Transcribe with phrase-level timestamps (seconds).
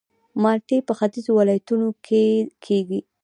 [0.41, 2.23] مالټې په ختیځو ولایتونو کې
[2.65, 2.99] کیږي